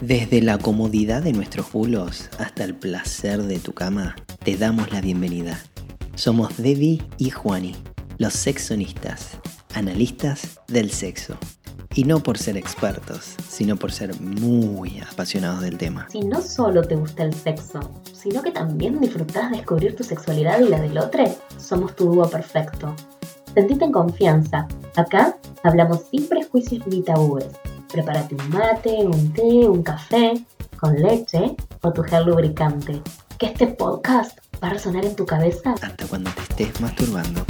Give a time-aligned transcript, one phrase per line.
[0.00, 5.02] Desde la comodidad de nuestros bulos hasta el placer de tu cama, te damos la
[5.02, 5.60] bienvenida.
[6.14, 7.76] Somos Debbie y Juani,
[8.16, 9.32] los sexonistas,
[9.74, 11.36] analistas del sexo.
[11.94, 16.06] Y no por ser expertos, sino por ser muy apasionados del tema.
[16.10, 17.80] Si no solo te gusta el sexo,
[18.10, 21.24] sino que también disfrutás descubrir tu sexualidad y la del otro,
[21.58, 22.96] somos tu dúo perfecto.
[23.52, 24.66] Sentite en confianza.
[24.96, 27.48] Acá hablamos sin prejuicios ni tabúes
[27.92, 30.44] Prepárate un mate, un té, un café
[30.78, 33.02] con leche o tu gel lubricante.
[33.36, 37.44] Que este podcast va a resonar en tu cabeza hasta cuando te estés masturbando.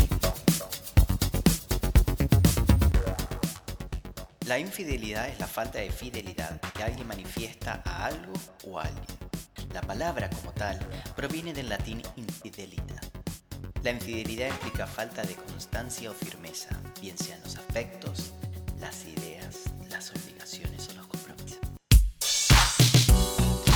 [4.47, 8.33] La infidelidad es la falta de fidelidad que alguien manifiesta a algo
[8.67, 9.19] o a alguien.
[9.73, 10.79] La palabra como tal
[11.15, 13.03] proviene del latín infidelidad.
[13.83, 16.71] La infidelidad implica falta de constancia o firmeza,
[17.01, 18.33] bien sean los afectos,
[18.81, 19.70] las ideas,
[20.01, 21.59] las obligaciones o los compromisos.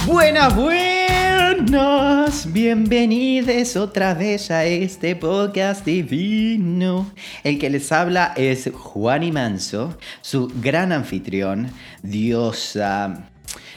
[0.06, 7.12] Buenas, buenas, bienvenidos otra vez a este podcast divino.
[7.42, 11.70] El que les habla es Juan Manso, su gran anfitrión,
[12.02, 13.28] diosa,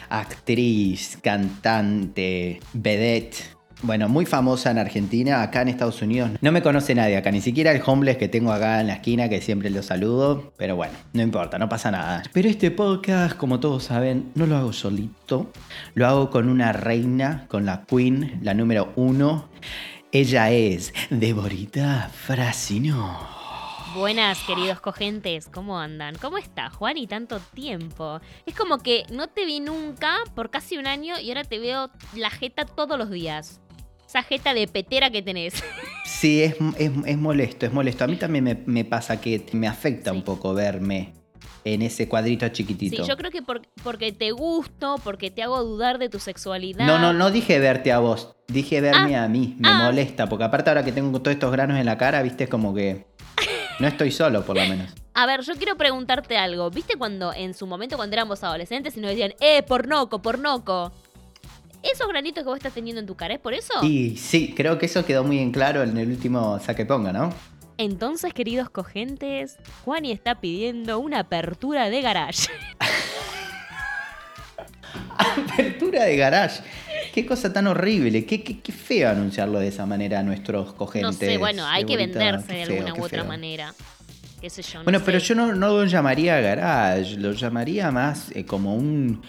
[0.08, 6.32] actriz, cantante, vedette bueno, muy famosa en Argentina, acá en Estados Unidos.
[6.42, 9.30] No me conoce nadie acá, ni siquiera el homeless que tengo acá en la esquina,
[9.30, 10.52] que siempre lo saludo.
[10.58, 12.24] Pero bueno, no importa, no pasa nada.
[12.34, 15.52] Pero este podcast, como todos saben, no lo hago solito.
[15.94, 19.50] Lo hago con una reina, con la queen, la número uno.
[20.12, 23.38] Ella es Deborita Frasino.
[23.96, 26.16] Buenas, queridos cogentes, ¿cómo andan?
[26.16, 26.98] ¿Cómo está, Juan?
[26.98, 28.22] Y tanto tiempo.
[28.46, 31.90] Es como que no te vi nunca por casi un año y ahora te veo
[32.16, 33.62] la jeta todos los días
[34.08, 35.64] esa jeta de petera que tenés.
[36.08, 36.60] Sí, es,
[37.18, 38.06] molesto, es molesto.
[38.06, 41.14] A mí también me, pasa que me afecta un poco verme
[41.64, 43.04] en ese cuadrito chiquitito.
[43.04, 43.44] Sí, yo creo que
[43.84, 46.88] porque te gusto, porque te hago dudar de tu sexualidad.
[46.88, 49.58] No, no, no dije verte a vos, dije verme ah, a mí.
[49.60, 49.84] Me ah.
[49.84, 52.74] molesta, porque aparte ahora que tengo todos estos granos en la cara, viste, es como
[52.74, 53.06] que
[53.80, 54.90] no estoy solo, por lo menos.
[55.14, 56.70] A ver, yo quiero preguntarte algo.
[56.70, 60.92] ¿Viste cuando en su momento, cuando éramos adolescentes, y nos decían, eh, pornoco, pornoco?
[61.84, 63.74] Esos granitos que vos estás teniendo en tu cara, ¿es por eso?
[63.82, 67.34] Sí, sí, creo que eso quedó muy en claro en el último saque ponga, ¿no?
[67.78, 72.50] Entonces, queridos cogentes, Juani está pidiendo una apertura de garage.
[75.18, 76.64] apertura de garage.
[77.14, 81.12] Qué cosa tan horrible, qué, qué, feo anunciarlo de esa manera a nuestros cogentes.
[81.12, 83.74] No sé, bueno, hay que venderse de alguna u otra manera.
[84.42, 88.76] Qué sé yo, bueno, pero yo no, lo llamaría garage, lo llamaría más eh, como
[88.76, 89.24] un,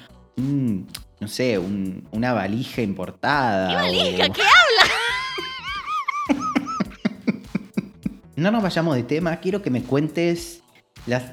[1.21, 3.69] no sé, una valija importada.
[3.69, 4.29] ¿Qué valija?
[4.29, 4.93] ¿Qué habla?
[8.37, 10.63] no nos vayamos de tema, quiero que me cuentes.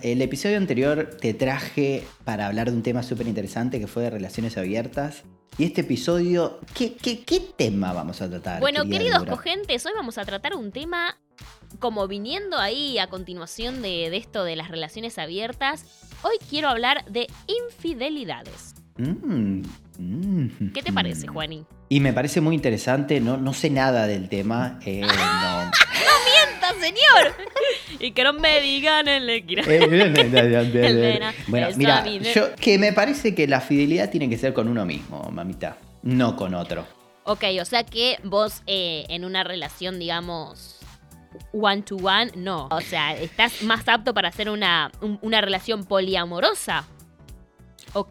[0.01, 4.09] el episodio anterior te traje para hablar de un tema súper interesante que fue de
[4.09, 5.23] relaciones abiertas.
[5.57, 8.59] Y este episodio, ¿qué, qué, tema vamos a tratar?
[8.59, 11.17] Bueno, queridos cogentes, hoy vamos a tratar un tema
[11.79, 15.85] como viniendo ahí a continuación de, de esto de las relaciones abiertas.
[16.23, 18.74] Hoy quiero hablar de infidelidades.
[18.97, 19.61] Mm,
[19.97, 20.71] mm.
[20.73, 21.65] ¿Qué te parece, Juani?
[21.89, 24.79] Y me parece muy interesante, no, no sé nada del tema.
[24.85, 25.07] Eh, no.
[25.07, 27.35] mienta, señor!
[27.99, 29.43] y que no me digan el
[31.47, 35.29] Bueno, mira, yo, que me parece que la fidelidad tiene que ser con uno mismo,
[35.29, 36.87] mamita, no con otro.
[37.25, 40.79] Ok, o sea que vos eh, en una relación, digamos,
[41.51, 42.67] one to one, no.
[42.71, 44.91] O sea, estás más apto para hacer una,
[45.21, 46.85] una relación poliamorosa.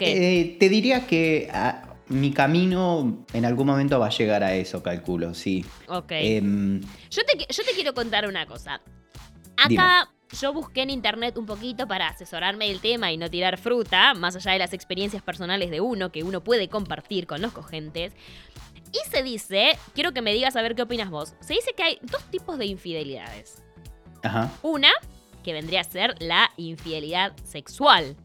[0.00, 4.82] Eh, te diría que ah, mi camino en algún momento va a llegar a eso,
[4.82, 5.64] calculo, sí.
[5.88, 6.12] Ok.
[6.12, 6.80] Em,
[7.10, 8.80] yo, te, quiero contar una cosa.
[9.56, 14.14] Acá yo busqué en internet un poquito para asesorarme del tema y no tirar fruta,
[14.14, 18.12] más allá de las experiencias personales de uno que uno puede compartir con los cogentes.
[18.92, 21.34] Y se dice, quiero que me digas a ver qué opinas vos.
[21.40, 23.62] Se dice que hay dos tipos de infidelidades.
[24.22, 24.52] Ajá.
[24.62, 24.90] Una,
[25.42, 28.16] que vendría a ser la infidelidad sexual.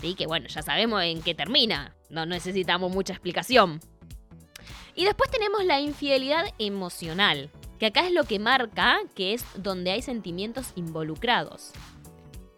[0.00, 1.94] Sí, que bueno, ya sabemos en qué termina.
[2.08, 3.80] No necesitamos mucha explicación.
[4.94, 9.90] Y después tenemos la infidelidad emocional, que acá es lo que marca que es donde
[9.90, 11.72] hay sentimientos involucrados.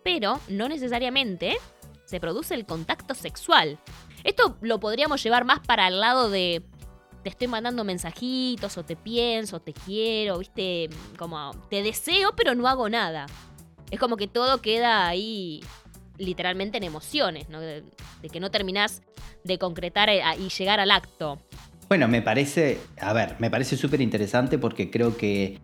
[0.04, 1.58] Pero no necesariamente
[2.04, 3.78] se produce el contacto sexual.
[4.24, 6.62] Esto lo podríamos llevar más para el lado de
[7.22, 10.88] te estoy mandando mensajitos o te pienso, te quiero, viste,
[11.18, 13.26] como te deseo pero no hago nada.
[13.90, 15.62] Es como que todo queda ahí
[16.20, 17.60] literalmente en emociones, ¿no?
[17.60, 17.82] de,
[18.30, 19.02] que no terminás
[19.42, 21.40] de concretar eh, y llegar al acto.
[21.88, 25.58] Bueno, me parece, a ver, me parece súper interesante porque creo que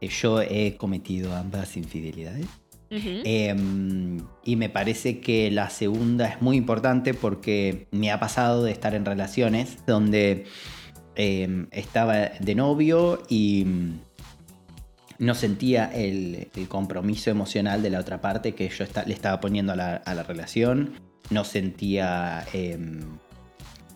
[0.00, 2.46] yo he cometido ambas infidelidades.
[2.90, 8.70] Em, y me parece que la segunda es muy importante porque me ha pasado de
[8.70, 10.44] estar en relaciones donde
[11.16, 13.66] em, estaba de novio y
[15.18, 19.72] no sentía el, el compromiso emocional de la otra parte que yo le estaba poniendo
[19.72, 20.94] a la, a la relación.
[21.30, 23.18] No sentía em,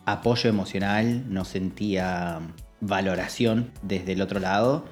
[0.07, 2.41] apoyo emocional, no sentía
[2.81, 4.85] valoración desde el otro lado.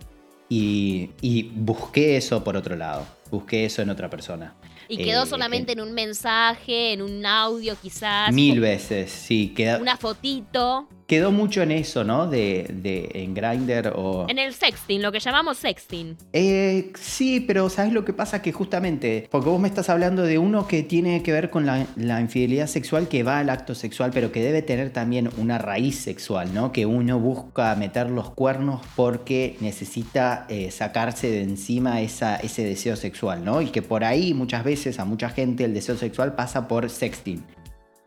[0.49, 3.07] Y, y busqué eso por otro lado.
[3.31, 4.55] Busqué eso en otra persona.
[4.89, 8.33] Y quedó Eh, solamente en un mensaje, en un audio quizás.
[8.33, 9.53] Mil veces, sí.
[9.57, 10.89] Queda, Una fotito.
[11.07, 12.27] Quedó mucho en eso, ¿no?
[12.27, 14.27] De, de en Grindr o...
[14.29, 16.17] En el sexting, lo que llamamos sexting.
[16.33, 18.43] Eh, sí, pero ¿sabes lo que pasa?
[18.43, 21.87] Que justamente, porque vos me estás hablando de uno que tiene que ver con la,
[21.97, 25.99] la infidelidad sexual, que va al acto sexual, pero que debe tener también una raíz
[25.99, 26.73] sexual, ¿no?
[26.73, 32.97] Que uno busca meter los cuernos porque necesita eh, sacarse de encima esa, ese deseo
[32.97, 33.63] sexual, ¿no?
[33.63, 37.45] Y que por ahí muchas veces a mucha gente el deseo sexual pasa por sexting.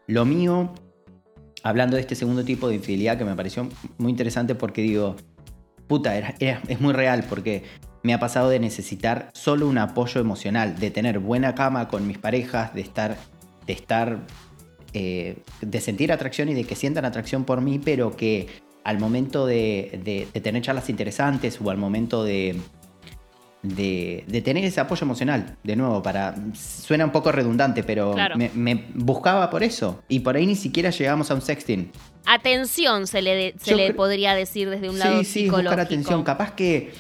[0.08, 0.74] Lo mío,
[1.64, 3.68] hablando de este segundo tipo de infidelidad que me pareció
[3.98, 5.16] muy interesante porque digo,
[5.88, 6.34] puta, era-
[6.68, 7.64] es muy real porque
[8.04, 12.18] me ha pasado de necesitar solo un apoyo emocional, de tener buena cama con mis
[12.18, 13.18] parejas, de estar,
[13.68, 14.20] de estar,
[14.94, 18.48] eh, de sentir atracción y de que sientan atracción por mí, pero que
[18.86, 22.56] al momento de- de tener charlas interesantes o al momento de,
[23.62, 28.38] de, de tener ese apoyo emocional, de nuevo, para suena un poco redundante, pero Claro.
[28.38, 31.92] me, me buscaba por eso y por ahí ni siquiera llegamos a un sexting.
[32.26, 35.70] Atención se le, de- se Yo le podría decir desde un lado Sí, sí, psicológico.
[35.72, 36.24] buscar atención.
[36.24, 36.92] Capaz que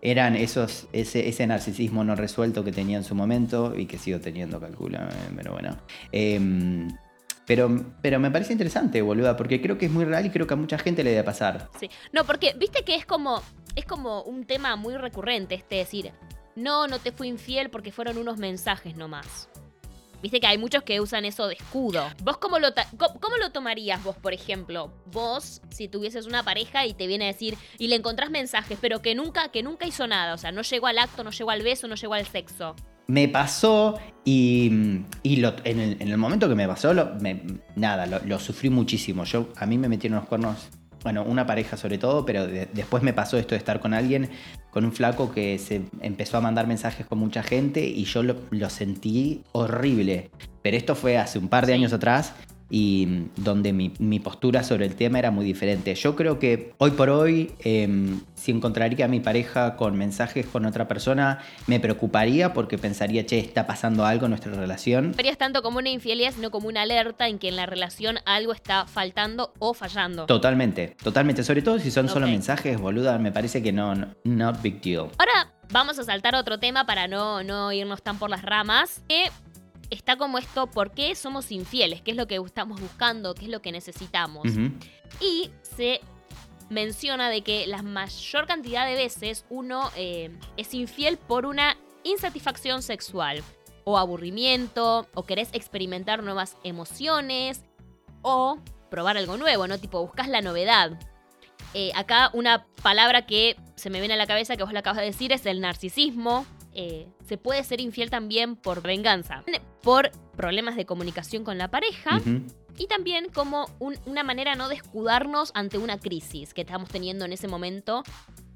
[0.00, 4.20] eran esos, ese, ese narcisismo no resuelto que tenía en su momento y que sigo
[4.20, 5.76] teniendo, calculo, eh, pero bueno.
[6.12, 6.88] Em,
[7.46, 10.54] pero, pero me parece interesante, boluda, porque creo que es muy real y creo que
[10.54, 11.68] a mucha gente le debe pasar.
[11.78, 11.88] Sí.
[12.12, 13.42] No, porque viste que es como,
[13.76, 16.12] es como un tema muy recurrente, este decir,
[16.56, 19.48] no, no te fui infiel porque fueron unos mensajes nomás.
[20.22, 22.02] Viste que hay muchos que usan eso de escudo.
[22.24, 24.90] ¿Vos cómo lo, cómo, lo tomarías vos, por ejemplo?
[25.12, 29.02] Vos, si tuvieses una pareja y te viene a decir, y le encontrás mensajes, pero
[29.02, 30.32] que nunca, que nunca hizo nada.
[30.32, 32.74] O sea, no llegó al acto, no llegó al beso, no llegó al sexo.
[33.08, 36.92] Me pasó y, y en, el, en el momento que me pasó,
[37.76, 39.24] nada, lo, lo sufrí muchísimo.
[39.24, 40.70] Yo, a mí me metieron los cuernos,
[41.06, 44.28] bueno, una pareja sobre todo, pero de- después me pasó esto de estar con alguien,
[44.70, 48.34] con un flaco que se empezó a mandar mensajes con mucha gente y yo lo,
[48.50, 50.30] lo sentí horrible.
[50.62, 52.32] Pero esto fue hace un par de años atrás
[52.70, 55.94] y donde mi, mi postura sobre el tema era muy diferente.
[55.94, 60.66] Yo creo que hoy por hoy, em, si encontraría a mi pareja con mensajes con
[60.66, 65.12] otra persona, me preocuparía porque pensaría, che, está pasando algo en nuestra relación.
[65.16, 68.52] Verías tanto como una infidelidad, sino como una alerta en que en la relación algo
[68.52, 70.26] está faltando o fallando.
[70.26, 71.44] Totalmente, totalmente.
[71.44, 75.10] Sobre todo si son solo mensajes, boluda, me parece que no, no not big deal.
[75.18, 79.02] Ahora vamos a saltar a otro tema para no, no irnos tan por las ramas.
[79.08, 79.30] Que
[79.90, 82.02] está como esto, ¿por qué somos infieles?
[82.02, 83.34] ¿Qué es lo que estamos buscando?
[83.34, 84.46] ¿Qué es lo que necesitamos?
[85.20, 86.00] Y se
[86.68, 92.82] menciona de que la mayor cantidad de veces uno eh, es infiel por una insatisfacción
[92.82, 93.42] sexual.
[93.84, 97.62] O aburrimiento, o querés experimentar nuevas emociones,
[98.22, 98.58] o
[98.90, 99.78] probar algo nuevo, ¿no?
[99.78, 100.98] Tipo, buscas la novedad.
[101.74, 104.98] Eh, acá una palabra que se me viene a la cabeza que vos la acabas
[104.98, 106.46] de decir es el narcisismo.
[106.78, 109.42] Eh, se puede ser infiel también por venganza,
[109.82, 112.20] por problemas de comunicación con la pareja
[112.78, 117.24] y también como un- una manera no de escudarnos ante una crisis que estamos teniendo
[117.24, 118.02] en ese momento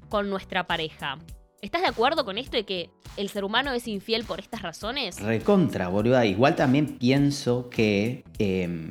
[0.09, 1.17] con nuestra pareja.
[1.63, 5.19] ¿Estás de acuerdo con esto de que el ser humano es infiel por estas razones?
[5.19, 6.23] Recontra, boluda.
[6.25, 8.89] Igual también pienso que em,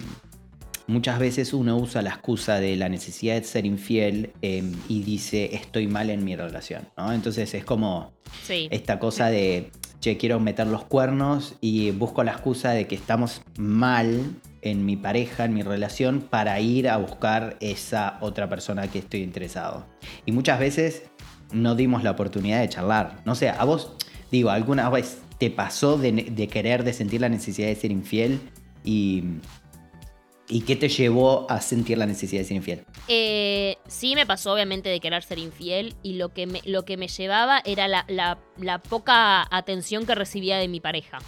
[0.90, 5.54] muchas veces uno usa la excusa de la necesidad de ser infiel em, y dice
[5.54, 7.12] estoy mal en mi relación, ¿no?
[7.12, 8.68] Entonces es como Sí.
[8.70, 9.70] esta cosa de,
[10.00, 14.96] che, quiero meter los cuernos y busco la excusa de que estamos mal en mi
[14.96, 19.86] pareja, en mi relación, para ir a buscar esa otra persona que estoy interesado.
[20.26, 21.02] Y muchas veces
[21.52, 23.22] no dimos la oportunidad de charlar.
[23.24, 23.92] No sé, a vos,
[24.30, 28.40] digo, ¿alguna vez te pasó de, de querer, de sentir la necesidad de ser infiel?
[28.84, 29.24] Y,
[30.50, 32.84] ¿Y qué te llevó a sentir la necesidad de ser infiel?
[33.08, 36.96] Eh, sí me pasó obviamente de querer ser infiel y lo que me, lo que
[36.96, 41.18] me llevaba era la, la- la poca atención que recibía de mi pareja.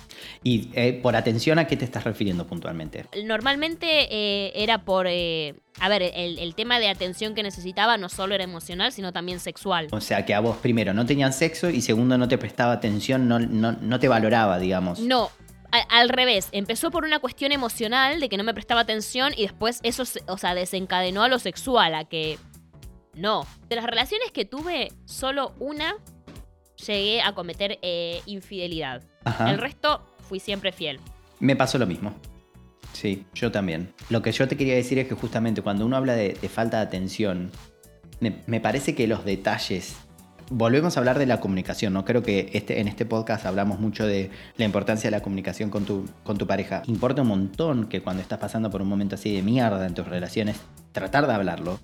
[0.43, 3.07] Y eh, por atención, ¿a qué te estás refiriendo puntualmente?
[3.25, 5.07] Normalmente eh, era por...
[5.07, 9.41] a ver, el, el tema de atención que necesitaba no solo era emocional, sino también
[9.41, 9.87] sexual.
[9.93, 13.29] O sea, que a vos primero no tenían sexo y segundo no te prestaba atención,
[13.29, 14.99] no, no, no te valoraba, digamos.
[14.99, 15.31] No,
[15.89, 16.49] al revés.
[16.53, 20.23] Empezó por una cuestión emocional de que no me prestaba atención y después eso, se-
[20.29, 22.39] o sea, desencadenó a lo sexual, a que
[23.15, 23.47] no.
[23.69, 25.97] De las relaciones que tuve, solo una
[26.87, 29.03] llegué a cometer eh, infidelidad.
[29.25, 29.51] Ajá.
[29.51, 31.01] El resto fui siempre fiel.
[31.41, 32.15] Me pasó lo mismo.
[32.93, 33.93] Sí, yo también.
[34.11, 36.77] Lo que yo te quería decir es que justamente cuando uno habla de, de falta
[36.79, 37.51] de atención,
[38.21, 39.97] me, me parece que los detalles.
[40.55, 42.05] Volvemos a hablar de la comunicación, ¿no?
[42.05, 45.87] Creo que este, en este podcast hablamos mucho de la importancia de la comunicación con
[45.87, 46.83] tu, con tu pareja.
[46.89, 50.07] Importa un montón que cuando estás pasando por un momento así de mierda en tus
[50.07, 50.61] relaciones,
[50.93, 51.81] tratar de hablarlo.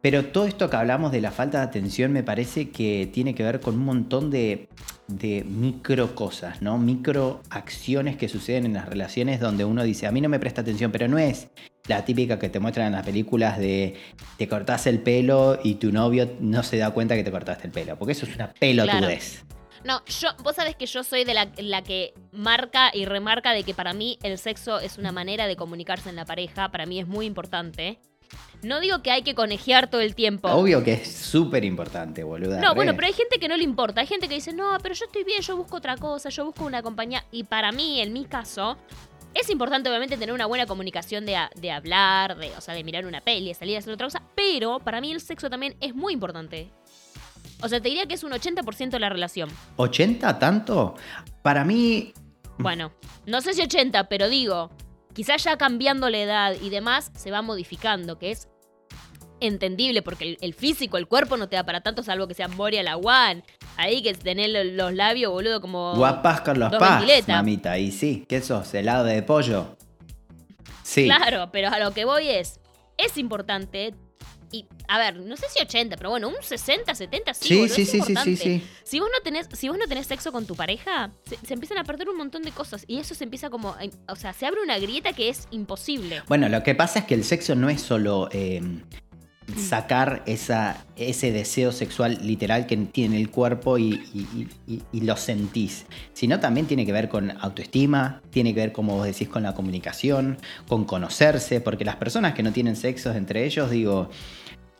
[0.00, 3.44] Pero todo esto que hablamos de la falta de atención me parece que tiene que
[3.44, 4.68] ver con un montón de,
[5.06, 6.78] de micro cosas, ¿no?
[6.78, 10.62] Micro acciones que suceden en las relaciones donde uno dice, a mí no me presta
[10.62, 11.48] atención, pero no es
[11.88, 13.96] la típica que te muestran en las películas de
[14.36, 17.72] te cortás el pelo y tu novio no se da cuenta que te cortaste el
[17.72, 19.44] pelo, porque eso es una pelotudez.
[19.84, 23.62] No, yo, vos sabés que yo soy de la, la que marca y remarca de
[23.62, 27.00] que para mí el sexo es una manera de comunicarse en la pareja, para mí
[27.00, 27.98] es muy importante.
[28.62, 30.48] No digo que hay que conejear todo el tiempo.
[30.48, 32.60] Obvio que es súper importante, boluda.
[32.60, 32.74] No, re.
[32.74, 34.00] bueno, pero hay gente que no le importa.
[34.00, 36.64] Hay gente que dice, no, pero yo estoy bien, yo busco otra cosa, yo busco
[36.64, 37.24] una compañía.
[37.30, 38.76] Y para mí, en mi caso,
[39.34, 43.06] es importante obviamente tener una buena comunicación de, de hablar, de, o sea, de mirar
[43.06, 44.22] una peli, de salir a hacer otra cosa.
[44.34, 46.70] Pero para mí el sexo también es muy importante.
[47.62, 49.50] O sea, te diría que es un 80% de la relación.
[49.76, 50.94] ¿80 tanto?
[51.42, 52.12] Para mí,
[52.58, 52.92] Bueno,
[53.26, 54.70] no sé si 80, pero digo,
[55.14, 58.48] quizás ya cambiando la edad y demás, se va modificando, que es
[59.40, 62.48] entendible, porque el, el físico, el cuerpo no te da para tanto, salvo que sea
[62.48, 63.44] Moria la One.
[63.78, 64.12] Ahí que
[64.48, 65.94] lo- los labios, boludo, como...
[65.94, 67.28] guapas con los ventiletas.
[67.28, 67.78] mamita.
[67.78, 68.74] Y sí, ¿qué sos?
[68.74, 69.76] ¿Helado de pollo?
[70.82, 71.04] Sí.
[71.04, 72.60] Claro, pero a lo que voy es,
[72.96, 73.94] es importante...
[74.50, 77.74] Y, a ver, no sé si 80, pero bueno, un 60, 70, sí, Sí, boludo,
[77.74, 78.66] sí, es sí, sí, sí, sí.
[78.82, 81.76] Si vos no tenés, si vos no tenés sexo con tu pareja, se, se empiezan
[81.76, 82.82] a perder un montón de cosas.
[82.88, 83.72] Y eso se empieza como.
[83.74, 83.80] a-
[84.10, 86.22] O sea, se abre una grieta que es imposible.
[86.28, 88.62] Bueno, lo que pasa es que el sexo no es solo eh,
[89.56, 94.48] sacar esa, ese deseo sexual literal que tiene el cuerpo y,
[94.92, 99.28] lo sentís, sino también tiene que ver con autoestima, tiene que ver, como vos decís,
[99.28, 100.38] con la comunicación,
[100.68, 104.10] con conocerse, porque las personas que no tienen sexo entre ellos, digo,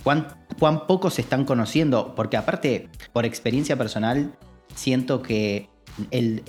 [0.02, 2.14] ¿cuán, cuán poco se están conociendo?
[2.14, 4.36] Porque aparte, por experiencia personal,
[4.74, 5.68] siento que
[6.10, 6.42] el,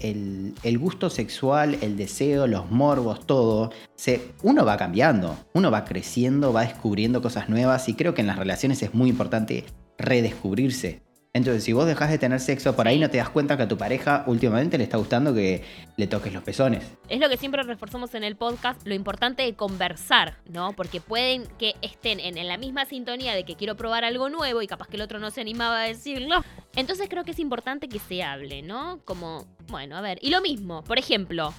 [0.63, 6.53] el- gusto sexual, el deseo, los morbos, todo, se, uno va cambiando, uno va creciendo,
[6.53, 9.65] va descubriendo cosas nuevas y creo que en las relaciones es muy importante
[9.97, 11.01] redescubrirse.
[11.31, 13.67] Entonces, si vos dejas de tener sexo, por ahí no te das cuenta que a
[13.67, 15.63] tu pareja últimamente le está gustando que
[15.95, 16.83] le toques los pezones.
[17.07, 20.74] Es lo que siempre reforzamos en el podcast, lo importante de conversar, ¿no?
[20.74, 24.63] Porque pueden que estén en, en la misma sintonía de que quiero probar algo nuevo
[24.63, 26.43] y capaz que el otro no se animaba a decirlo.
[26.75, 29.01] Entonces creo que es importante que se hable, ¿no?
[29.05, 30.17] Como, bueno, a ver.
[30.24, 31.53] Y lo mismo, por ejemplo,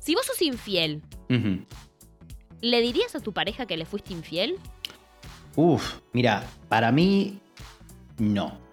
[0.00, 1.02] si vos sos infiel.
[2.60, 4.56] ¿le dirías a tu pareja que le fuiste infiel?
[5.56, 7.38] Uf, mira, para mí
[8.18, 8.69] no.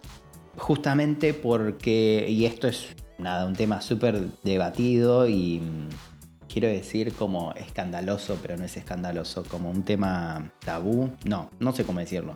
[0.57, 5.61] Justamente porque, y esto es nada, un tema súper debatido y
[6.47, 11.83] quiero decir como escandaloso, pero no es escandaloso, como un tema tabú, no, no sé
[11.83, 12.35] cómo decirlo.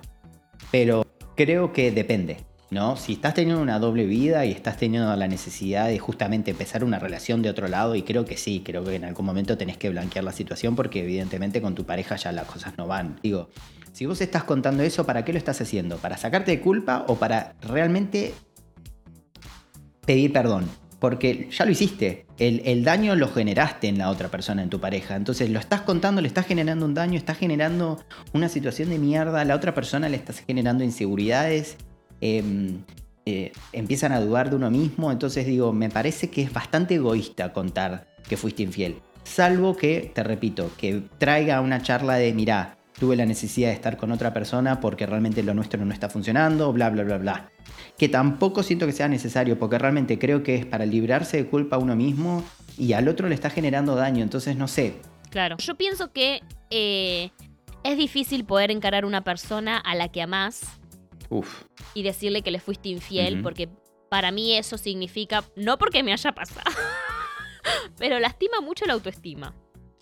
[0.71, 2.37] Pero creo que depende,
[2.69, 2.95] ¿no?
[2.95, 6.99] Si estás teniendo una doble vida y estás teniendo la necesidad de justamente empezar una
[6.99, 9.89] relación de otro lado, y creo que sí, creo que en algún momento tenés que
[9.89, 13.19] blanquear la situación porque evidentemente con tu pareja ya las cosas no van.
[13.23, 13.49] Digo,
[13.93, 15.97] si vos estás contando eso, ¿para qué lo estás haciendo?
[15.97, 18.33] ¿Para sacarte de culpa o para realmente
[20.05, 20.65] pedir perdón?
[20.99, 22.25] Porque ya lo hiciste.
[22.37, 25.15] El, daño lo generaste en la otra persona, en tu pareja.
[25.15, 27.99] Entonces lo estás contando, le estás generando un daño, estás generando
[28.33, 29.41] una situación de mierda.
[29.41, 31.77] A la otra persona le estás generando inseguridades.
[32.21, 32.43] eh,
[33.27, 35.11] eh, empiezan a dudar de uno mismo.
[35.11, 38.95] Entonces digo, me parece que es bastante egoísta contar que fuiste infiel.
[39.23, 43.97] Salvo que, te repito, que traiga una charla de, mirá, tuve la necesidad de estar
[43.97, 47.51] con otra persona porque realmente lo nuestro no está funcionando, bla, bla, bla, bla.
[47.97, 51.77] Que tampoco siento que sea necesario porque realmente creo que es para librarse de culpa
[51.77, 52.43] a uno mismo
[52.77, 54.21] y al otro le está generando daño.
[54.21, 55.01] Entonces, no sé.
[55.31, 55.57] Claro.
[55.57, 57.31] Yo pienso que eh,
[57.83, 60.61] es difícil poder encarar una persona a la que amás
[61.29, 61.63] Uf.
[61.95, 63.67] y decirle que le fuiste infiel, porque
[64.11, 66.69] para mí eso significa, no porque me haya pasado,
[67.97, 69.55] pero lastima mucho la autoestima.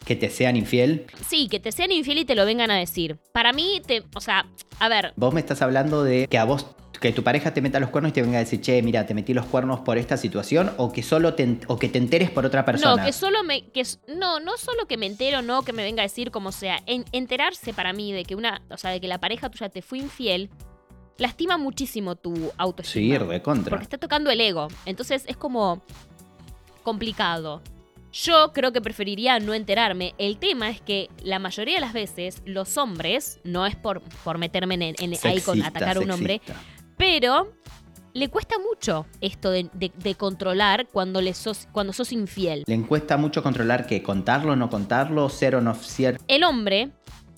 [0.10, 1.06] Que te sean infiel.
[1.28, 3.20] Sí, que te sean infiel y te lo vengan a decir.
[3.32, 4.48] Para mí, te, o sea,
[4.80, 6.66] a ver, Vos me estás hablando de que a vos,
[7.00, 9.14] que tu pareja te meta los cuernos y te venga a decir, che, mira, te
[9.14, 12.44] metí los cuernos por esta situación, o que solo te, o que te enteres por
[12.44, 12.96] otra persona.
[12.96, 13.84] no, que solo me, que,
[14.18, 17.06] no, no solo que me entero, no, que me venga a decir como sea, en-
[17.12, 20.00] enterarse para mí de que una, o sea, de que la pareja tuya te fue
[20.00, 20.50] infiel,
[21.20, 23.26] lastima muchísimo tu Sí, autoestima.
[23.26, 23.70] de contra.
[23.70, 24.70] Porque está tocando el ego.
[24.88, 25.84] Entonces es como
[26.82, 27.62] complicado.
[28.12, 30.16] Yo creo que preferiría no enterarme.
[30.18, 34.38] El tema es que la mayoría de las veces los hombres, no es por, por
[34.38, 36.42] meterme en, en- ahí con atacar a un hombre,
[36.98, 37.54] pero
[38.14, 42.64] le cuesta mucho esto de, de- de controlar cuando, le sos, cuando sos infiel.
[42.66, 46.20] Le cuesta mucho controlar que contarlo, no contarlo, ser o no ser.
[46.28, 46.90] El hombre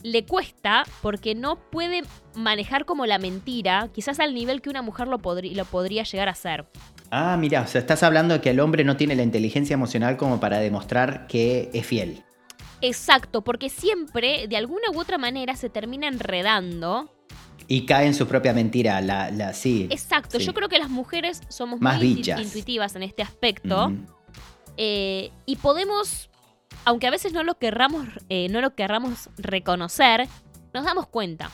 [0.03, 5.07] le cuesta porque no puede manejar como la mentira, quizás al nivel que una mujer
[5.09, 6.65] lo, podri- lo podría llegar a hacer.
[7.11, 10.15] Ah, mira, o sea, estás hablando de que el hombre no tiene la inteligencia emocional
[10.17, 12.23] como para demostrar que es fiel.
[12.81, 17.13] Exacto, porque siempre, de alguna u otra manera, se termina enredando.
[17.67, 19.87] Y cae en su propia mentira, la, la sí.
[19.91, 20.45] Exacto, sí.
[20.45, 22.41] yo creo que las mujeres somos Más muy intu- bichas.
[22.41, 23.91] intuitivas en este aspecto.
[24.77, 26.29] Eh, y podemos,
[26.85, 30.27] aunque a veces no lo querramos, eh, no lo querramos reconocer,
[30.73, 31.51] nos damos cuenta.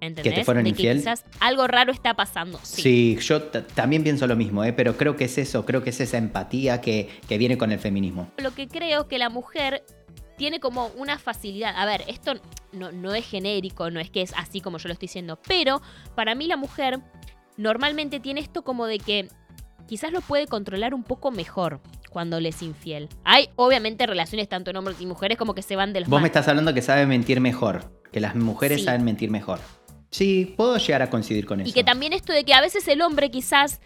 [0.00, 0.34] ¿Entendés?
[0.34, 0.98] te fueron de infiel?
[0.98, 2.58] que quizás algo raro está pasando.
[2.62, 2.82] Sí.
[2.82, 4.72] Sí, yo también pienso lo mismo, ¿eh?
[4.72, 7.78] pero creo que es eso, creo que es esa empatía que, que viene con el
[7.78, 8.30] feminismo.
[8.38, 9.84] Lo que creo que la mujer
[10.36, 11.74] tiene como una facilidad.
[11.76, 12.34] A ver, esto
[12.72, 15.82] no, no es genérico, no es que es así como yo lo estoy diciendo, pero
[16.14, 17.00] para mí la mujer
[17.56, 19.28] normalmente tiene esto como de que
[19.88, 23.08] quizás lo puede controlar un poco mejor cuando le es infiel.
[23.24, 26.20] Hay obviamente relaciones tanto en hombres y mujeres como que se van de los Vos
[26.20, 28.84] me estás hablando que sabe mentir mejor, que las mujeres Sí.
[28.84, 29.58] saben mentir mejor.
[30.10, 31.68] Sí, puedo llegar a coincidir con eso.
[31.68, 33.80] Y que también esto de que a veces el hombre quizás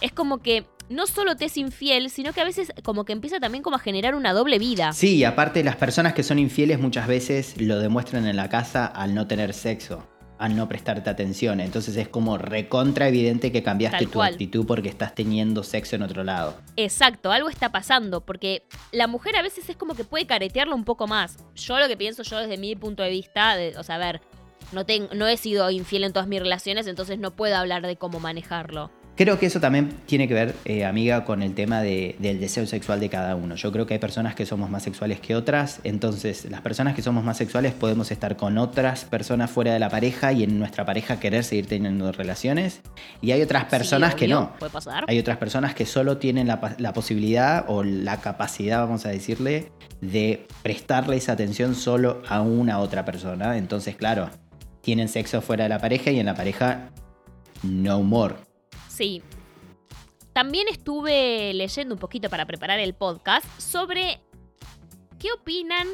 [0.00, 3.38] es como que no solo te es infiel, sino que a veces como que empieza
[3.38, 4.92] también como a generar una doble vida.
[4.92, 9.14] Sí, aparte las personas que son infieles muchas veces lo demuestran en la casa al
[9.14, 10.04] no tener sexo,
[10.38, 11.60] al no prestarte atención.
[11.60, 16.24] Entonces es como recontra evidente que cambiaste tu actitud porque estás teniendo sexo en otro
[16.24, 16.58] lado.
[16.76, 20.84] Exacto, algo está pasando, porque la mujer a veces es como que puede caretearlo un
[20.84, 21.36] poco más.
[21.54, 24.20] Yo lo que pienso yo desde mi punto de vista, de, o sea, a ver,
[24.72, 28.90] no, he sido infiel en todas mis relaciones, entonces no puedo hablar de cómo manejarlo.
[29.16, 32.66] Creo que eso también tiene que ver, eh, amiga, con el tema de- del deseo
[32.66, 33.54] sexual de cada uno.
[33.54, 37.02] Yo creo que hay personas que somos más sexuales que otras, entonces las personas que
[37.02, 40.86] somos más sexuales podemos estar con otras personas fuera de la pareja y en nuestra
[40.86, 42.80] pareja querer seguir teniendo relaciones.
[43.20, 44.54] Y hay otras personas Sí, que no.
[44.58, 45.04] Puede pasar.
[45.06, 50.46] Hay otras personas que solo tienen la posibilidad o la capacidad, vamos a decirle, de
[50.62, 53.58] prestarle esa atención solo a una otra persona.
[53.58, 54.30] Entonces, claro,
[54.80, 56.90] tienen sexo fuera de la pareja y en la pareja
[57.62, 58.36] no more.
[58.88, 59.22] Sí.
[60.32, 64.20] También estuve leyendo un poquito para preparar el podcast sobre
[65.18, 65.86] qué opinan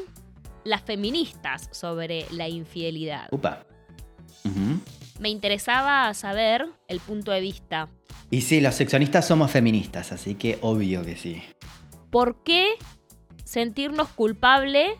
[0.63, 3.27] las feministas sobre la infidelidad.
[3.31, 3.63] Upa.
[5.19, 7.89] Me interesaba saber el punto de vista.
[8.29, 11.41] Y sí, los sexonistas somos feministas, así que obvio que sí.
[12.11, 12.67] ¿Por qué
[13.43, 14.97] sentirnos culpable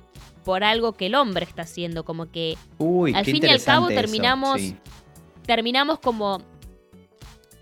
[0.48, 2.06] por algo que el hombre está haciendo?
[2.06, 4.78] Como que Uy, Al fin y al cabo eso, terminamos- sí.
[5.46, 6.42] terminamos como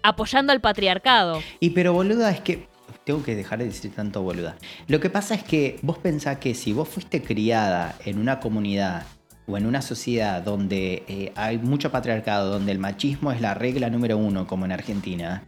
[0.04, 1.42] apoyando al patriarcado.
[1.60, 2.68] Y pero boluda, es que
[3.04, 4.56] tengo que dejar de decir tanto boluda.
[4.88, 9.08] Lo que pasa es que vos pensás que si vos fuiste criada en una comunidad
[9.48, 13.90] o en una sociedad donde eh, hay mucho patriarcado, donde el machismo es la regla
[13.90, 15.44] número uno, como en Argentina,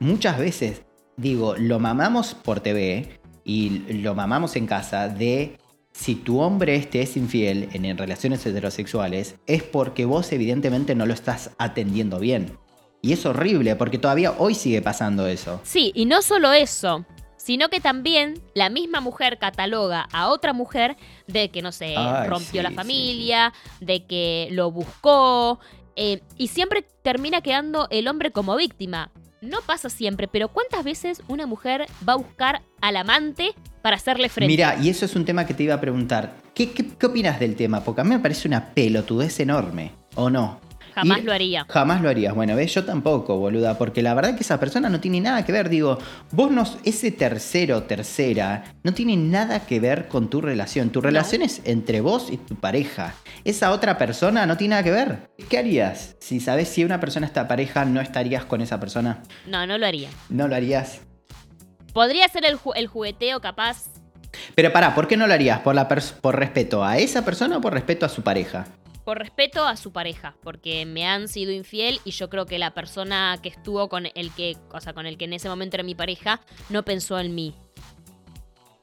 [0.00, 0.82] muchas veces,
[1.18, 5.58] digo, lo mamamos por TV y lo mamamos en casa de
[5.98, 11.12] si tu hombre este es infiel en, relaciones heterosexuales, es porque vos evidentemente no lo
[11.12, 12.56] estás atendiendo bien.
[13.02, 15.60] Y es horrible, porque todavía hoy sigue pasando eso.
[15.64, 17.04] Sí, y no solo eso,
[17.36, 22.28] sino que también la misma mujer cataloga a otra mujer de que, no sé, Ay,
[22.28, 25.58] rompió sí, la sí, familia, de que lo buscó,
[25.96, 29.10] eh, y siempre termina quedando el hombre como víctima.
[29.40, 33.54] No pasa siempre, pero ¿cuántas veces una mujer va a buscar al amante
[33.88, 34.52] para hacerle frente?
[34.52, 36.34] Mira, y eso es un tema que te iba a preguntar.
[36.52, 37.82] ¿Qué, qué, qué opinas del tema?
[37.82, 40.60] Porque a mí me parece una pelotudez enorme, ¿o no?
[40.94, 41.64] Jamás lo haría.
[41.70, 42.34] Jamás lo harías.
[42.34, 45.52] Bueno, ves, yo tampoco, boluda, porque la verdad que esa persona no tiene nada que
[45.52, 45.70] ver.
[45.70, 45.96] Digo,
[46.32, 50.90] vos no, ese tercero, tercera, no tiene nada que ver con tu relación.
[50.90, 53.14] Tu relación es entre vos y tu pareja.
[53.44, 55.30] Esa otra persona no tiene nada que ver.
[55.48, 56.16] ¿Qué harías?
[56.20, 59.22] Si sabes si una persona está pareja, ¿no estarías con esa persona?
[59.46, 60.10] No, no lo haría.
[60.28, 61.00] ¿No lo harías?
[61.98, 63.86] Podría ser el, ju- el jugueteo capaz.
[64.54, 65.58] Pero pará, ¿por qué no lo harías?
[65.62, 68.68] ¿Por, la ¿Por respeto a esa persona o por respeto a su pareja?
[69.04, 72.72] por respeto a su pareja, porque me han sido infiel y yo creo que la
[72.72, 75.82] persona que estuvo con el que, o sea, con el que en ese momento era
[75.82, 77.52] mi pareja, no pensó en mí.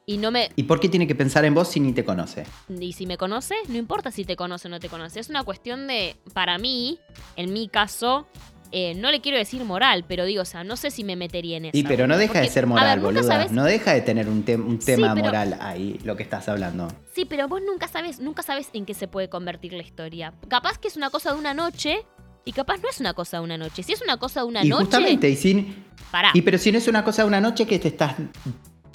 [0.06, 2.44] Y no me ¿Y por qué tiene que pensar en vos si ni te conoce?
[2.68, 5.44] y si me conoce, no importa si te conoce o no te conoce, es una
[5.46, 7.00] cuestión de para mí,
[7.38, 8.28] en mi caso,
[8.72, 11.58] eh, no le quiero decir moral, pero digo, o sea, no sé si me metería
[11.58, 11.78] en eso.
[11.78, 13.24] Y pero no deja de ser moral, ver, boluda.
[13.24, 16.24] sabes- No deja de tener un, tem- un Sí, tema pero- moral ahí, lo que
[16.24, 16.88] estás hablando.
[17.14, 20.34] Sí, pero vos nunca sabes, nunca sabes en qué se puede convertir la historia.
[20.50, 22.00] Capaz que es una cosa de una noche
[22.44, 23.84] y capaz no es una cosa de una noche.
[23.84, 26.32] Si es una cosa de una y noche, justamente, y, sin, pará.
[26.34, 28.16] y pero si no es una cosa de una noche que te estás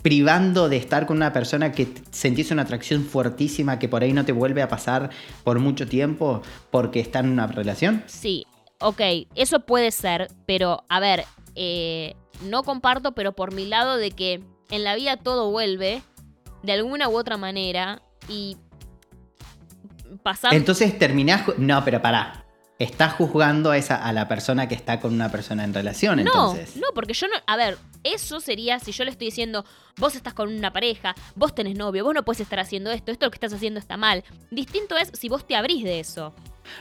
[0.02, 4.24] privando de estar con una persona que sentís una atracción fuertísima que por ahí no
[4.24, 5.10] te vuelve a pasar
[5.44, 8.02] por mucho tiempo porque está en una relación.
[8.06, 8.46] Sí,
[8.80, 9.00] ok,
[9.34, 14.42] eso puede ser, pero a ver, eh, no comparto, pero por mi lado de que
[14.70, 16.02] en la vida todo vuelve
[16.62, 18.56] de alguna u otra manera y
[20.22, 20.54] pasar...
[20.54, 21.42] Entonces terminás.
[21.58, 22.46] No, pero pará.
[22.78, 26.22] Estás juzgando a, esa, a la persona que está con una persona en relación, no,
[26.22, 26.76] entonces.
[26.76, 27.34] no, porque yo no...
[27.46, 29.66] A ver, eso sería si yo le estoy diciendo,
[29.98, 33.26] vos estás con una pareja, vos tenés novio, vos no puedes estar haciendo esto, esto
[33.26, 34.24] lo que estás haciendo está mal.
[34.50, 36.34] Distinto es si vos te abrís de eso.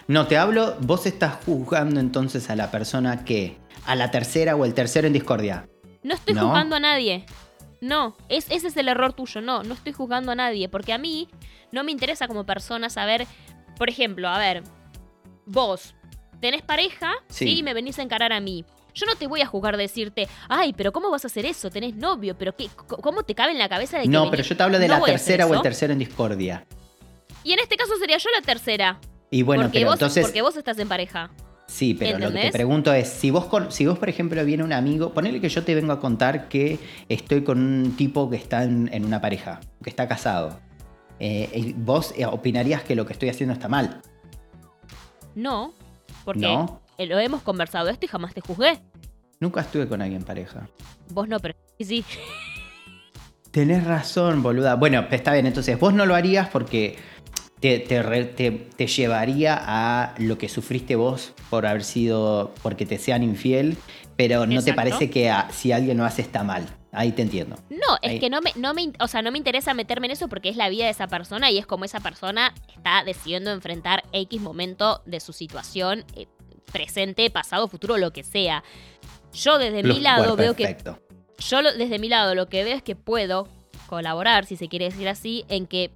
[0.07, 4.65] No, te hablo, vos estás juzgando entonces a la persona que, a la tercera o
[4.65, 5.67] el tercero en discordia.
[6.03, 6.47] No estoy ¿No?
[6.47, 7.25] juzgando a nadie.
[7.81, 9.41] No, es, ese es el error tuyo.
[9.41, 10.69] No, no estoy juzgando a nadie.
[10.69, 11.27] Porque a mí
[11.71, 13.25] no me interesa como persona saber,
[13.77, 14.63] por ejemplo, a ver,
[15.45, 15.95] vos
[16.41, 17.45] tenés pareja Sí.
[17.45, 17.57] sí.
[17.59, 18.65] y me venís a encarar a mí.
[18.93, 21.69] Yo no te voy a juzgar de decirte, ay, pero ¿cómo vas a hacer eso?
[21.69, 24.57] Tenés novio, pero qué, ¿cómo te cabe en la cabeza de que No, pero yo
[24.57, 26.65] te hablo de no la tercera o el tercero en discordia.
[27.43, 28.99] Y en este caso sería yo la tercera.
[29.31, 30.23] Y bueno, porque, pero vos, entonces.
[30.25, 31.29] porque vos estás en pareja.
[31.67, 34.63] Sí, pero lo que te pregunto es, si vos, con- si vos, por ejemplo, viene
[34.63, 38.37] un amigo, ponele que yo te vengo a contar que estoy con un tipo que
[38.37, 40.59] está en, en una pareja, que está casado.
[41.19, 44.01] Eh, vos eh, opinarías que lo que estoy haciendo está mal,
[45.35, 45.73] No,
[46.25, 46.81] porque ¿no?
[46.97, 48.79] eh, lo hemos conversado esto y jamás te juzgué.
[49.39, 50.67] Nunca estuve con alguien en pareja.
[51.11, 52.03] Vos no, pero sí.
[53.51, 54.75] Tenés razón, boluda.
[54.75, 56.97] Bueno, está bien, entonces vos no lo harías porque
[57.59, 62.85] te, te re- te- te llevaría a lo que sufriste vos por haber sido, porque
[62.85, 63.77] te sean infiel,
[64.15, 66.67] pero no te parece que a- si alguien lo hace está mal.
[66.91, 67.55] Ahí te entiendo.
[67.69, 68.19] No, es Ahí.
[68.19, 70.55] que no me, no me, o sea, no me interesa meterme en eso porque es
[70.55, 75.01] la vida de esa persona y es como esa persona está decidiendo enfrentar X momento
[75.05, 76.25] de su situación, eh,
[76.71, 78.63] presente, pasado, futuro, lo que sea.
[79.33, 80.99] Yo desde mi lado bueno, veo que, perfecto.
[81.47, 83.47] yo lo- desde mi lado lo que veo es que puedo
[83.87, 85.91] colaborar, si se quiere decir así, en que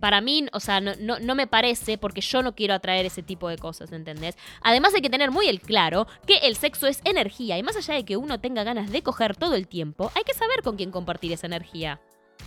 [0.00, 3.22] para mí, o sea, no, no, no me parece porque yo no quiero atraer ese
[3.22, 4.36] tipo de cosas, ¿entendés?
[4.62, 7.94] Además hay que tener muy el claro que el sexo es energía y más allá
[7.94, 10.90] de que uno tenga ganas de coger todo el tiempo, hay que saber con quién
[10.90, 12.00] compartir esa energía.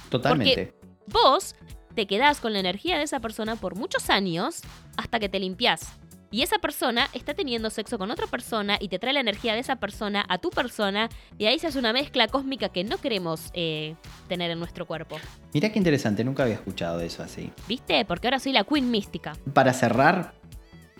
[0.09, 0.73] Totalmente.
[1.07, 1.55] Vos
[1.95, 4.61] te quedás con la energía de esa persona por muchos años
[4.97, 5.99] hasta que te limpias.
[6.31, 9.59] Y esa persona está teniendo sexo con otra persona y te trae la energía de
[9.59, 13.49] esa persona a tu persona y ahí se hace una mezcla cósmica que no queremos
[13.53, 13.95] eh,
[14.27, 15.17] tener en nuestro cuerpo.
[15.53, 17.51] Mira qué interesante, nunca había escuchado eso así.
[17.67, 18.05] ¿Viste?
[18.05, 19.35] Porque ahora soy la queen mística.
[19.53, 20.35] Para cerrar,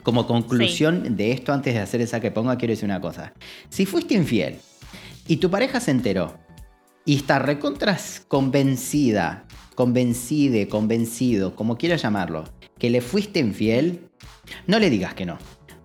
[0.01, 3.33] como conclusión de esto, antes de hacer esa que ponga, quiero decir una cosa.
[3.69, 4.57] Si fuiste infiel
[5.27, 6.39] y tu pareja se enteró
[7.05, 12.45] y está recontras convencida, convencide, convencido, como quieras llamarlo,
[12.79, 14.01] que le fuiste infiel,
[14.67, 15.37] no le digas que no.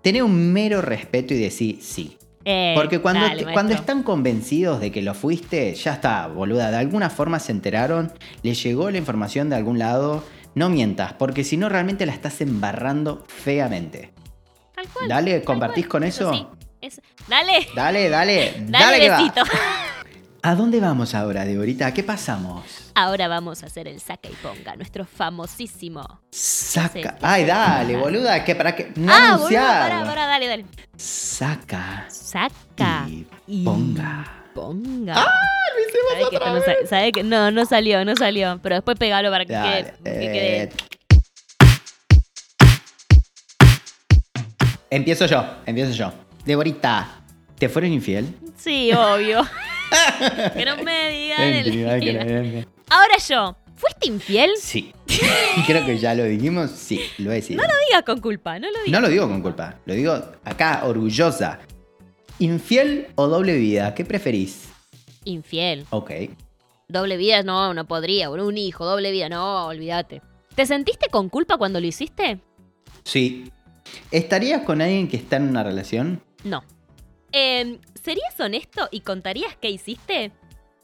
[0.02, 2.16] Tené un mero respeto y decir sí.
[2.46, 3.52] Eh, Porque cuando, dale, te- maestro.
[3.54, 6.70] cuando están convencidos de que lo fuiste, ya está, boluda.
[6.70, 10.22] De alguna forma se enteraron, les llegó la información de algún lado.
[10.54, 14.12] No mientas, porque si no realmente la estás embarrando feamente.
[14.74, 15.90] Tal cual, Dale, ¿compartís cual.
[15.90, 16.33] con eso?
[16.35, 16.46] Sí,
[16.83, 19.33] es- Dale, Dale, dale, dale, dale, que va.
[20.42, 21.87] ¿A dónde vamos ahora, Deborita?
[21.87, 22.83] ¿A qué pasamos?
[22.96, 26.20] Ahora vamos a hacer el saca y ponga, nuestro famosísimo.
[26.30, 27.18] Saca.
[27.20, 28.92] Ay, dale, boluda, que para que.
[28.94, 29.80] No ah, boludo, anunciarlo.
[29.96, 30.64] pará, pará, dale, dale.
[30.96, 32.07] Saca.
[32.09, 34.44] Saca Y y ponga.
[34.54, 35.14] ponga.
[35.16, 35.26] ¡Ah!
[35.74, 36.64] Lo hicimos ¿Sabe que otra no, vez.
[36.64, 38.61] sa- sabe que no, no salió, no salió.
[38.62, 39.94] Pero después pegalo para que Dale, quede.
[40.04, 40.68] que eh.
[40.68, 40.72] quede-
[44.90, 46.12] Empiezo yo, empiezo yo.
[46.44, 47.09] Deborita,
[47.59, 48.33] ¿te fueron infiel?
[48.57, 49.42] Sí, obvio.
[50.57, 52.68] que no me digan que el...
[52.90, 54.50] Ahora yo, ¿fuiste infiel?
[54.58, 54.92] Sí.
[55.66, 56.70] Creo que ya lo dijimos.
[56.70, 57.62] Sí, lo he sido.
[57.62, 58.88] No lo digas con culpa, no lo digas.
[58.88, 59.78] No lo digo con culpa.
[59.86, 60.12] Lo digo
[60.44, 61.60] acá, orgullosa.
[62.38, 63.94] ¿Infiel o doble vida?
[63.94, 64.68] ¿Qué preferís?
[65.24, 65.86] Infiel.
[65.90, 66.10] Ok.
[66.88, 68.30] Doble vida, no, no podría.
[68.30, 70.20] Un hijo, doble vida, no, olvídate.
[70.54, 72.40] ¿Te sentiste con culpa cuando lo hiciste?
[73.04, 73.50] Sí.
[74.10, 76.22] ¿Estarías con alguien que está en una relación?
[76.42, 76.64] No.
[77.32, 80.32] Em, ¿Serías honesto y contarías qué hiciste?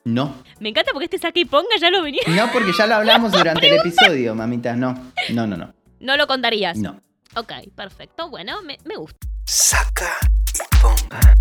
[0.05, 0.43] No.
[0.59, 2.23] Me encanta porque este saque y ponga ya lo venía.
[2.29, 4.75] No, porque ya lo hablamos durante el episodio, mamita.
[4.75, 4.95] No.
[5.31, 5.75] No, no, no.
[6.01, 6.79] No lo contarías.
[6.79, 7.01] No.
[7.37, 8.29] Ok, perfecto.
[8.29, 9.19] Bueno, me, me gusta.
[9.45, 10.17] Saca
[10.55, 11.35] y ponga.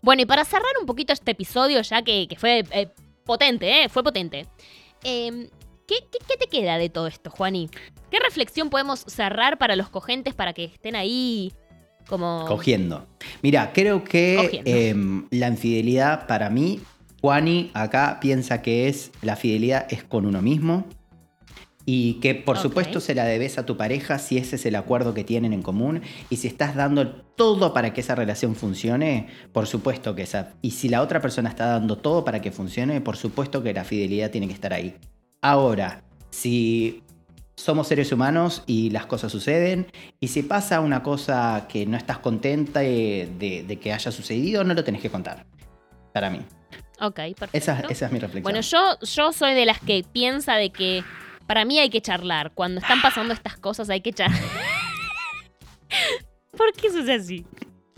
[0.00, 2.88] Bueno, y para cerrar un poquito este episodio, ya que, que fue eh,
[3.24, 3.88] potente, ¿eh?
[3.88, 4.46] Fue potente.
[5.02, 5.48] Em,
[5.86, 7.68] ¿qué, qué, qué te queda de todo esto, Juani?
[8.10, 11.52] ¿Qué reflexión podemos cerrar para los cogentes para que estén ahí
[12.08, 12.44] como...
[12.46, 13.06] Cogiendo.
[13.42, 16.80] Mira, creo que em, la infidelidad para mí,
[17.20, 20.84] Juani acá piensa que es la fidelidad es con uno mismo
[21.90, 25.14] y que por supuesto se la debes a tu pareja si ese es el acuerdo
[25.14, 29.66] que tienen en común y si estás dando todo para que esa relación funcione, por
[29.66, 33.16] supuesto que esa y si la otra persona está dando todo para que funcione, por
[33.16, 34.96] supuesto que la fidelidad tiene que estar ahí.
[35.40, 37.02] Ahora, si
[37.58, 39.88] somos seres humanos y las cosas suceden.
[40.20, 44.62] Y si pasa una cosa que no estás contenta de, de- de que haya sucedido,
[44.62, 45.44] no lo tenés que contar.
[46.14, 46.40] Para mí.
[47.00, 47.48] Ok, perfecto.
[47.52, 48.42] Esa, esa es mi reflexión.
[48.44, 51.02] Bueno, yo, yo soy de las que piensa de que
[51.48, 52.52] para mí hay que charlar.
[52.54, 54.40] Cuando están pasando estas cosas hay que charlar.
[56.56, 57.44] ¿Por qué eso es así?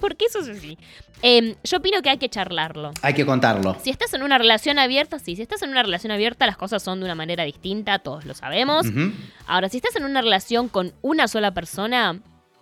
[0.01, 0.79] ¿Por qué eso es así?
[1.23, 2.93] Em, yo opino que hay que charlarlo.
[3.03, 3.77] Hay que contarlo.
[3.83, 5.37] Si estás en una relación abierta, sí.
[5.37, 8.35] Si estás en una relación abierta, las cosas son de una manera distinta, todos lo
[8.35, 8.87] sabemos.
[9.47, 12.21] Ahora, si estás en una relación con una sola persona,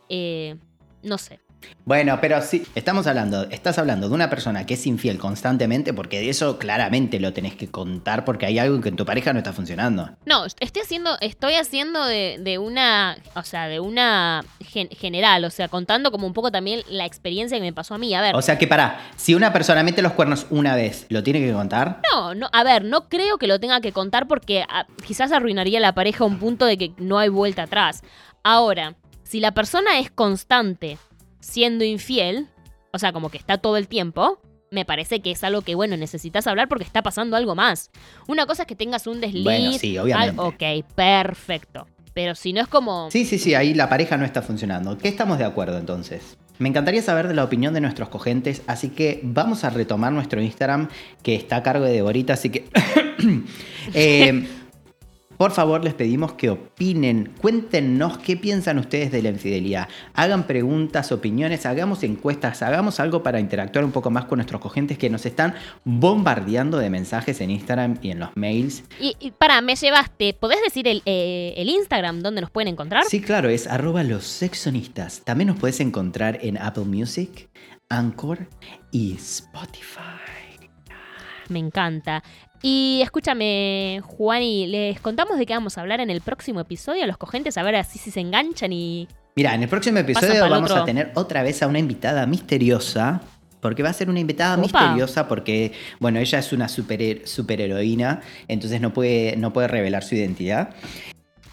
[0.08, 0.56] eh,
[1.02, 1.40] no sé.
[1.84, 6.20] Bueno, pero sí, estamos hablando, estás hablando de una persona que es infiel constantemente, porque
[6.20, 9.38] de eso claramente lo tenés que contar, porque hay algo que en tu pareja no
[9.38, 10.10] está funcionando.
[10.26, 15.50] No, estoy haciendo, estoy haciendo de, de una, o sea, de una gen- general, o
[15.50, 18.14] sea, contando como un poco también la experiencia que me pasó a mí.
[18.14, 21.22] A ver, O sea que pará, si una persona mete los cuernos una vez, ¿lo
[21.22, 22.02] tiene que contar?
[22.12, 25.80] no, no, a ver, no creo que lo tenga que contar porque ah, quizás arruinaría
[25.80, 28.02] la pareja a un punto de que no hay vuelta atrás.
[28.42, 28.94] Ahora,
[29.24, 30.98] si la persona es constante
[31.40, 32.48] siendo infiel,
[32.92, 35.96] o sea, como que está todo el tiempo, me parece que es algo que, bueno,
[35.96, 37.90] necesitas hablar porque está pasando algo más.
[38.26, 39.44] Una cosa es que tengas un desliz.
[39.44, 40.40] Bueno, sí, obviamente.
[40.40, 41.86] al- ok, perfecto.
[42.12, 43.10] Pero si no es como...
[43.10, 44.98] Sí, sí, sí, ahí la pareja no está funcionando.
[44.98, 46.36] ¿Qué estamos de acuerdo entonces?
[46.58, 50.42] Me encantaría saber de la opinión de nuestros cogentes, así que vamos a retomar nuestro
[50.42, 50.88] Instagram
[51.22, 52.68] que está a cargo de Deborita, así que...
[53.94, 54.46] Eh,
[55.38, 59.88] por favor, les pedimos que opinen, cuéntenos qué piensan ustedes de la infidelidad.
[60.14, 64.98] Hagan preguntas, opiniones, hagamos encuestas, hagamos algo para interactuar un poco más con nuestros cogentes
[64.98, 68.82] que nos están bombardeando de mensajes en Instagram y en los mails.
[68.98, 70.34] Y, y para, me llevaste.
[70.34, 73.04] ¿Podés decir el, eh, el Instagram donde nos pueden encontrar?
[73.04, 75.22] Sí, claro, es arroba los sexonistas.
[75.24, 77.48] También nos puedes encontrar en Apple Music,
[77.88, 78.48] Anchor
[78.90, 80.38] y Spotify.
[81.48, 82.22] Me encanta.
[82.62, 87.06] Y escúchame, Juani, ¿les contamos de qué vamos a hablar en el próximo episodio a
[87.06, 87.56] los cogentes?
[87.56, 89.08] A ver así si se enganchan y...
[89.36, 90.82] Mira, en el próximo episodio vamos otro.
[90.82, 93.20] a tener otra vez a una invitada misteriosa.
[93.60, 94.62] Porque va a ser una invitada Opa.
[94.62, 100.14] misteriosa porque, bueno, ella es una super, superheroína, entonces no puede, no puede revelar su
[100.14, 100.70] identidad.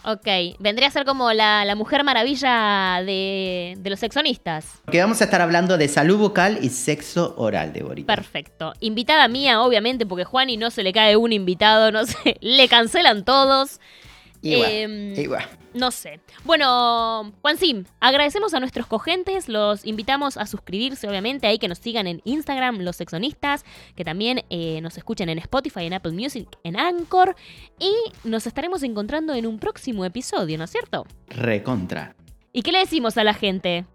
[0.08, 0.28] Ok,
[0.60, 4.82] vendría a ser como la, la mujer maravilla de, de los sexonistas.
[4.86, 8.16] Porque vamos a estar hablando de salud bucal y sexo oral, Deborita.
[8.16, 8.74] Perfecto.
[8.82, 13.26] Invitada mía, obviamente, porque Juani no se le cae un invitado, no sé, le cancelan
[13.26, 13.80] todos.
[14.54, 15.14] Igual, Em.
[15.74, 16.20] No sé.
[16.46, 21.80] Bueno, Juan Sim, agradecemos a nuestros cogentes, los invitamos a suscribirse, obviamente, ahí que nos
[21.80, 26.48] sigan en Instagram, los sexonistas, que también eh, nos escuchen en Spotify, en Apple Music,
[26.64, 27.36] en Anchor,
[27.80, 27.92] y
[28.24, 31.06] nos estaremos encontrando en un próximo episodio, ¿no es cierto?
[31.28, 32.16] Recontra.
[32.54, 33.86] ¿Y qué le decimos a la gente?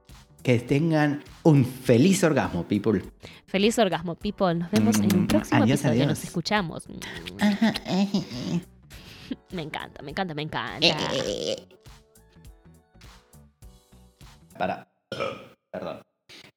[0.42, 3.02] Que tengan un feliz orgasmo, people.
[3.46, 4.54] Feliz orgasmo, people.
[4.54, 6.02] Nos vemos en un Mm, próximo adiós, episodio.
[6.02, 6.08] adiós.
[6.08, 6.86] Nos escuchamos.
[9.50, 10.86] Me encanta, me encanta, me encanta.
[14.58, 14.86] Para.
[15.72, 16.02] Perdón.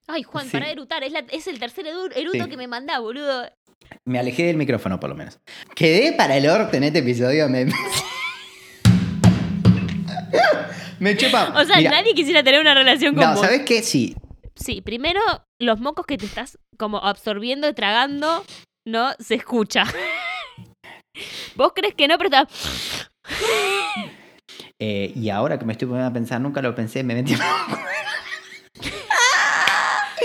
[0.07, 0.51] Ay, Juan, Sí.
[0.51, 1.03] para erutar.
[1.03, 2.49] Es, la- es el tercer eruto Sí.
[2.49, 3.49] que me manda, boludo.
[4.05, 5.39] Me alejé del micrófono, por lo menos.
[5.75, 7.47] Quedé para el orto en este episodio.
[7.49, 7.65] Me,
[10.99, 11.53] me chupa.
[11.59, 13.41] O sea, Mira, nadie quisiera tener una relación con No, vos.
[13.41, 13.81] ¿sabes qué?
[13.83, 14.15] Sí.
[14.55, 15.19] Sí, primero,
[15.59, 18.43] los mocos que te estás como absorbiendo y tragando,
[18.85, 19.11] ¿no?
[19.19, 19.83] Se escucha.
[21.55, 22.47] Vos crees que no, pero está...
[24.79, 27.35] Eh, y ahora que me estoy poniendo a pensar, nunca lo pensé, me metí.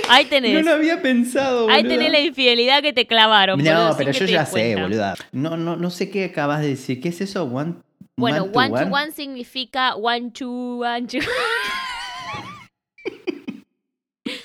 [0.09, 0.55] Ahí tenés.
[0.55, 1.95] No lo había pensado, Ahí boluda.
[1.97, 3.63] tenés la infidelidad que te clavaron.
[3.63, 5.15] No, boludo, pero yo ya sé, boluda.
[5.31, 7.01] No, no, no sé qué acabas de decir.
[7.01, 7.45] ¿Qué es eso?
[7.45, 7.75] One,
[8.17, 11.21] Bueno, one to one to one significa one two, one two.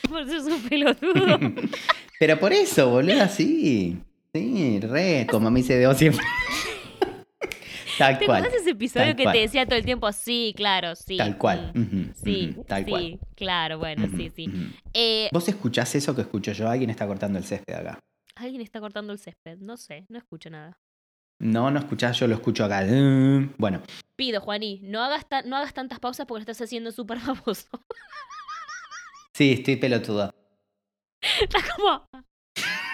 [0.10, 1.39] Por ser un pelotudo.
[2.19, 3.97] Pero por eso, boluda, sí.
[4.35, 6.25] Sí, re, como me dice Deo siempre.
[7.99, 8.39] Tal ¿Te cual.
[8.41, 9.33] acuerdas ese episodio tal que cual.
[9.35, 10.11] te decía todo el tiempo?
[10.11, 11.17] Sí, claro, sí.
[11.17, 11.71] Tal cual.
[11.75, 13.19] mm, Sí, ujú, tal sí, cual.
[13.35, 14.49] claro, bueno, sí, sí.
[14.95, 16.67] Eh, ¿Vos escuchás eso que escucho yo?
[16.67, 17.99] Alguien está cortando el césped acá.
[18.35, 20.79] Alguien está cortando el césped, no sé, no escucho nada.
[21.39, 22.83] No, no escuchás, yo lo escucho acá.
[23.59, 23.83] Bueno,
[24.15, 27.67] Pido, Juaní, no hagas, no hagas tantas pausas porque lo estás haciendo súper famoso.
[29.35, 30.33] sí, estoy pelotudo.
[31.41, 32.07] Está como...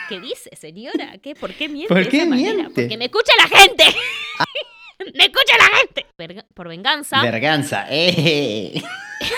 [0.10, 1.18] ¿Qué dice, señora?
[1.22, 1.36] ¿Qué?
[1.36, 1.88] ¿Por qué miente?
[1.94, 2.54] ¿Por de qué manera?
[2.54, 2.82] miente?
[2.82, 3.84] Porque me escucha la gente.
[5.16, 6.06] ¡Me escucha la gente!
[6.18, 7.86] Verga- por venganza, Verganza.
[7.90, 8.82] ¡Eh!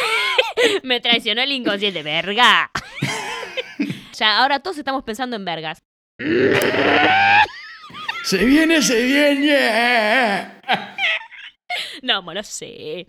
[0.83, 2.01] me traicionó el inconsciente.
[2.01, 2.71] ¡Verga!
[4.17, 5.83] ya, ahora todos estamos pensando en vergas.
[8.23, 10.61] ¡Se viene, se viene!
[12.01, 13.07] No, no sé.